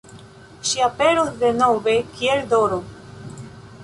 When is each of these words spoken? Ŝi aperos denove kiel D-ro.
Ŝi 0.69 0.79
aperos 0.85 1.29
denove 1.43 1.93
kiel 2.17 2.41
D-ro. 2.55 2.81